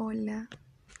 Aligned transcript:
Hola, 0.00 0.48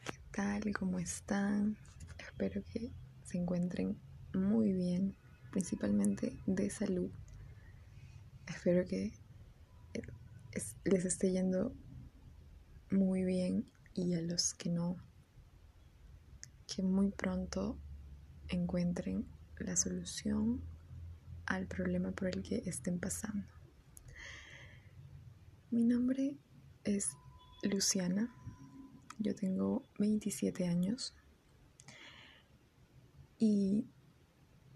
¿qué 0.06 0.18
tal? 0.32 0.74
¿Cómo 0.76 0.98
están? 0.98 1.76
Espero 2.18 2.64
que 2.64 2.90
se 3.22 3.38
encuentren 3.38 3.96
muy 4.34 4.72
bien, 4.72 5.14
principalmente 5.52 6.36
de 6.46 6.68
salud. 6.68 7.08
Espero 8.48 8.84
que 8.88 9.12
eh, 9.94 10.02
les 10.82 11.04
esté 11.04 11.30
yendo 11.30 11.72
muy 12.90 13.22
bien 13.22 13.70
y 13.94 14.14
a 14.14 14.20
los 14.20 14.52
que 14.54 14.68
no, 14.68 14.96
que 16.66 16.82
muy 16.82 17.12
pronto 17.12 17.78
encuentren 18.48 19.28
la 19.60 19.76
solución 19.76 20.60
al 21.46 21.68
problema 21.68 22.10
por 22.10 22.26
el 22.26 22.42
que 22.42 22.64
estén 22.66 22.98
pasando. 22.98 23.46
Mi 25.70 25.84
nombre 25.84 26.36
es 26.82 27.12
Luciana 27.62 28.34
yo 29.18 29.34
tengo 29.34 29.82
27 29.98 30.66
años 30.66 31.14
y 33.38 33.84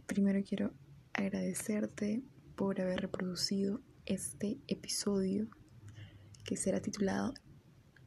primero 0.07 0.43
quiero 0.47 0.73
agradecerte 1.13 2.23
por 2.57 2.81
haber 2.81 3.01
reproducido 3.01 3.81
este 4.07 4.59
episodio 4.67 5.49
que 6.45 6.57
será 6.57 6.81
titulado 6.81 7.35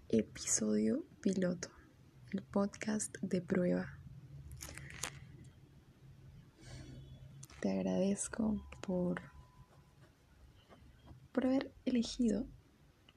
Episodio 0.09 1.05
Piloto, 1.21 1.69
el 2.31 2.43
podcast 2.43 3.17
de 3.21 3.41
prueba. 3.41 3.97
Te 7.61 7.71
agradezco 7.71 8.61
por, 8.81 9.21
por 11.31 11.45
haber 11.45 11.73
elegido 11.85 12.45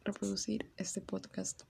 reproducir 0.04 0.72
este 0.76 1.00
podcast 1.00 1.62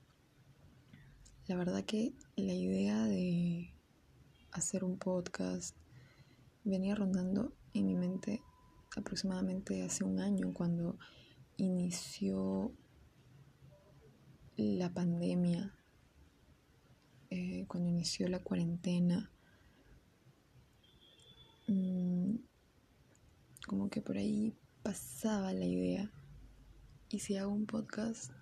la 1.49 1.55
verdad 1.55 1.83
que 1.83 2.13
la 2.35 2.53
idea 2.53 3.05
de 3.05 3.73
hacer 4.51 4.83
un 4.83 4.99
podcast 4.99 5.75
venía 6.63 6.93
rondando 6.93 7.55
en 7.73 7.87
mi 7.87 7.95
mente 7.95 8.43
aproximadamente 8.95 9.81
hace 9.81 10.03
un 10.03 10.19
año 10.19 10.53
cuando 10.53 10.99
inició 11.57 12.71
la 14.57 14.93
pandemia, 14.93 15.73
eh, 17.31 17.65
cuando 17.67 17.89
inició 17.89 18.27
la 18.27 18.43
cuarentena. 18.43 19.31
Mm, 21.67 22.35
como 23.65 23.89
que 23.89 24.01
por 24.01 24.17
ahí 24.17 24.55
pasaba 24.83 25.51
la 25.51 25.65
idea. 25.65 26.11
Y 27.09 27.17
si 27.17 27.37
hago 27.37 27.51
un 27.51 27.65
podcast, 27.65 28.33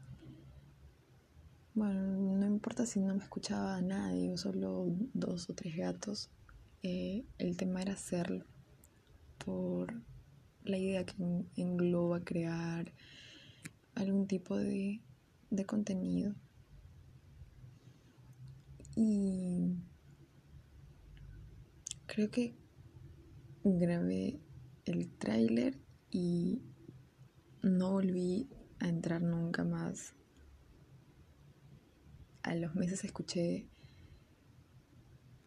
bueno, 1.78 2.02
no 2.40 2.48
importa 2.48 2.88
si 2.88 3.00
no 3.00 3.14
me 3.14 3.24
escuchaba 3.24 3.80
nadie 3.82 4.32
o 4.32 4.38
solo 4.38 4.88
dos 5.14 5.48
o 5.48 5.54
tres 5.54 5.76
gatos, 5.76 6.32
eh, 6.82 7.24
el 7.38 7.56
tema 7.56 7.84
era 7.84 7.94
hacerlo 7.94 8.46
por 9.38 9.94
la 10.64 10.80
idea 10.80 11.06
que 11.06 11.14
engloba 11.56 12.22
crear 12.22 12.92
algún 13.94 14.26
tipo 14.26 14.58
de, 14.58 15.04
de 15.52 15.66
contenido. 15.68 16.34
Y 18.96 19.76
creo 22.08 22.32
que 22.32 22.56
grabé 23.64 24.40
el 24.86 25.12
tráiler 25.12 25.78
y 26.10 26.64
no 27.62 27.92
volví 27.92 28.50
a 28.80 28.90
entrar 28.90 29.22
nunca 29.22 29.64
más 29.64 30.16
a 32.48 32.56
los 32.56 32.76
meses 32.76 33.04
escuché 33.04 33.68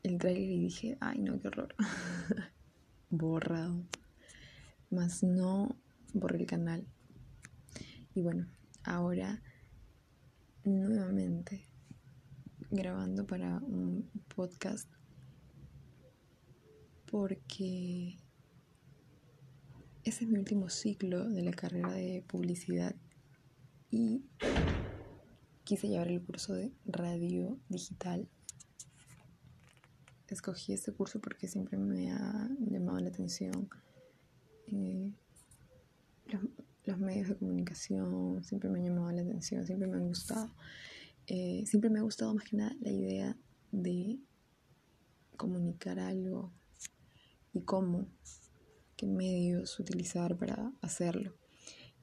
el 0.03 0.19
trailer 0.19 0.51
y 0.51 0.61
dije, 0.61 0.99
ay 1.01 1.21
no, 1.21 1.41
qué 1.41 1.49
horror. 1.49 1.75
Borrado. 3.11 3.83
Más 4.91 5.23
no 5.23 5.77
borré 6.13 6.39
el 6.39 6.47
canal. 6.47 6.87
Y 8.15 8.23
bueno, 8.23 8.47
ahora 8.85 9.43
nuevamente 10.65 11.67
grabando 12.71 13.27
para 13.27 13.59
un 13.59 14.11
podcast 14.35 14.89
porque 17.11 18.19
ese 20.05 20.25
es 20.25 20.31
mi 20.31 20.39
último 20.39 20.69
ciclo 20.69 21.29
de 21.29 21.43
la 21.43 21.53
carrera 21.53 21.93
de 21.93 22.25
publicidad 22.29 22.95
y 23.91 24.25
quise 25.71 25.87
llevar 25.87 26.09
el 26.09 26.21
curso 26.21 26.53
de 26.55 26.73
radio 26.85 27.57
digital. 27.69 28.29
Escogí 30.27 30.73
este 30.73 30.91
curso 30.91 31.21
porque 31.21 31.47
siempre 31.47 31.79
me 31.79 32.11
ha 32.11 32.51
llamado 32.59 32.99
la 32.99 33.09
atención 33.09 33.71
eh, 34.67 35.13
los, 36.87 36.99
medios 36.99 37.29
de 37.29 37.37
comunicación, 37.37 38.43
siempre 38.43 38.69
me 38.69 38.81
han 38.81 38.87
llamado 38.87 39.13
la 39.13 39.23
atención, 39.23 39.65
siempre 39.65 39.87
me 39.87 39.99
han 39.99 40.09
gustado. 40.09 40.51
Eh, 41.29 41.63
siempre 41.67 41.89
me 41.89 42.01
ha 42.01 42.03
gustado 42.03 42.35
más 42.35 42.43
que 42.43 42.57
nada 42.57 42.75
la 42.81 42.91
idea 42.91 43.37
de 43.71 44.19
comunicar 45.37 46.01
algo 46.01 46.53
y 47.53 47.61
cómo, 47.61 48.09
qué 48.97 49.07
medios 49.07 49.79
utilizar 49.79 50.37
para 50.37 50.73
hacerlo. 50.81 51.33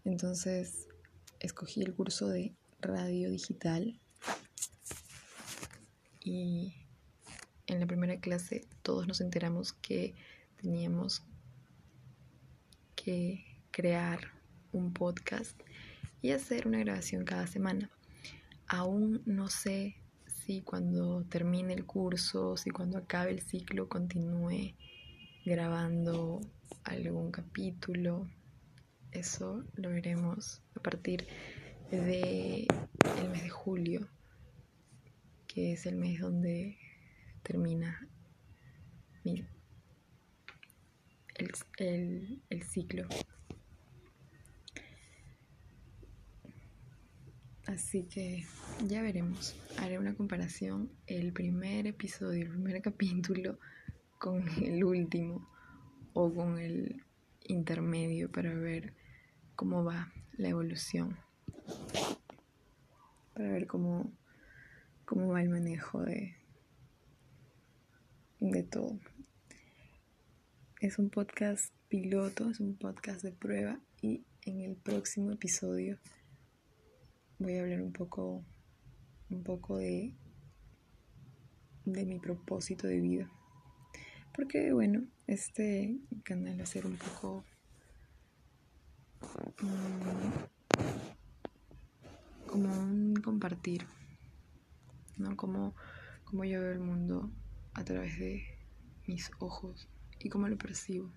Entonces 0.05 0.87
escogí 1.41 1.81
el 1.81 1.93
curso 1.93 2.29
de 2.29 2.55
radio 2.79 3.29
digital 3.29 3.99
y 6.19 6.73
en 7.67 7.79
la 7.79 7.85
primera 7.85 8.19
clase 8.19 8.67
todos 8.81 9.07
nos 9.07 9.21
enteramos 9.21 9.73
que 9.73 10.15
teníamos 10.61 11.23
que 12.95 13.45
crear 13.71 14.19
un 14.71 14.93
podcast 14.93 15.59
y 16.21 16.31
hacer 16.31 16.67
una 16.67 16.79
grabación 16.79 17.25
cada 17.25 17.47
semana. 17.47 17.89
Aún 18.67 19.21
no 19.25 19.49
sé 19.49 19.95
si 20.25 20.61
cuando 20.61 21.23
termine 21.25 21.73
el 21.73 21.85
curso, 21.85 22.57
si 22.57 22.69
cuando 22.69 22.97
acabe 22.97 23.31
el 23.31 23.41
ciclo 23.41 23.87
continúe 23.87 24.75
grabando 25.45 26.41
algún 26.83 27.31
capítulo. 27.31 28.27
Eso 29.11 29.63
lo 29.75 29.89
veremos 29.89 30.61
a 30.75 30.81
partir 30.81 31.27
de 31.91 32.67
el 33.17 33.29
mes 33.29 33.43
de 33.43 33.49
julio, 33.49 34.07
que 35.47 35.73
es 35.73 35.85
el 35.85 35.95
mes 35.95 36.19
donde 36.19 36.77
termina 37.43 38.07
el, 39.23 39.47
el 42.49 42.63
ciclo. 42.63 43.07
Así 47.67 48.03
que 48.03 48.45
ya 48.85 49.01
veremos. 49.01 49.55
Haré 49.77 49.99
una 49.99 50.15
comparación 50.15 50.91
el 51.05 51.31
primer 51.31 51.87
episodio, 51.87 52.43
el 52.43 52.49
primer 52.49 52.81
capítulo 52.81 53.59
con 54.19 54.47
el 54.63 54.83
último 54.83 55.49
o 56.13 56.33
con 56.33 56.57
el 56.59 57.03
intermedio 57.43 58.31
para 58.31 58.53
ver 58.53 58.93
cómo 59.55 59.83
va 59.83 60.11
la 60.37 60.49
evolución 60.49 61.26
para 63.33 63.51
ver 63.51 63.67
cómo, 63.67 64.11
cómo 65.05 65.27
va 65.27 65.41
el 65.41 65.49
manejo 65.49 66.01
de, 66.01 66.35
de 68.39 68.63
todo. 68.63 68.99
Es 70.81 70.99
un 70.99 71.09
podcast 71.09 71.73
piloto, 71.87 72.49
es 72.49 72.59
un 72.59 72.75
podcast 72.75 73.23
de 73.23 73.31
prueba 73.31 73.79
y 74.01 74.23
en 74.43 74.61
el 74.61 74.75
próximo 74.75 75.31
episodio 75.31 75.99
voy 77.39 77.57
a 77.57 77.61
hablar 77.61 77.81
un 77.81 77.93
poco, 77.93 78.43
un 79.29 79.43
poco 79.43 79.77
de, 79.77 80.13
de 81.85 82.05
mi 82.05 82.19
propósito 82.19 82.87
de 82.87 82.99
vida. 82.99 83.31
Porque 84.35 84.71
bueno, 84.71 85.03
este 85.25 85.97
canal 86.23 86.59
va 86.59 86.63
a 86.63 86.67
ser 86.67 86.85
un 86.85 86.97
poco... 86.97 87.43
Mm, 89.61 91.16
como 92.57 92.79
un 92.79 93.13
compartir, 93.17 93.85
¿no? 95.17 95.37
Como, 95.37 95.75
como 96.25 96.43
yo 96.43 96.59
veo 96.59 96.71
el 96.71 96.79
mundo 96.79 97.29
a 97.75 97.83
través 97.83 98.17
de 98.17 98.43
mis 99.05 99.29
ojos 99.37 99.87
y 100.19 100.29
cómo 100.29 100.47
lo 100.47 100.57
percibo. 100.57 101.11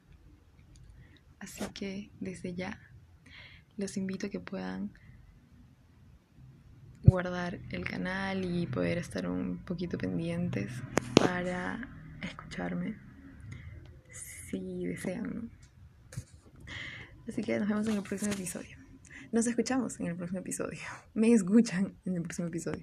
Así 1.39 1.65
que 1.73 2.11
desde 2.21 2.55
ya 2.55 2.79
los 3.79 3.97
invito 3.97 4.27
a 4.27 4.31
que 4.31 4.41
puedan 4.41 4.93
guardar 7.05 7.59
el 7.71 7.89
canal 7.89 8.45
y 8.45 8.67
poder 8.67 8.99
estar 8.99 9.27
un 9.27 9.65
poquito 9.65 9.97
pendientes 9.97 10.71
para 11.15 11.89
escucharme 12.21 12.99
si 14.11 14.85
desean. 14.85 15.51
Así 17.27 17.43
que 17.43 17.59
nos 17.59 17.69
vemos 17.69 17.89
en 17.89 17.97
el 17.97 18.03
próximo 18.03 18.33
episodio. 18.33 18.80
Nos 19.33 19.47
escuchamos 19.47 20.01
en 20.01 20.07
el 20.07 20.17
próximo 20.17 20.41
episodio. 20.41 20.79
Me 21.15 21.33
escuchan 21.33 21.95
en 22.05 22.17
el 22.17 22.23
próximo 22.23 22.49
episodio. 22.49 22.79